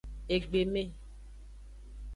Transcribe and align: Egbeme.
Egbeme. 0.29 0.83